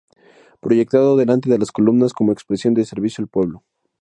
Proyectado 0.61 1.15
delante 1.15 1.47
de 1.47 1.59
las 1.59 1.71
columnas 1.71 2.11
como 2.13 2.31
expresión 2.31 2.73
de 2.73 2.85
servicio 2.85 3.21
al 3.23 3.27
pueblo. 3.27 3.61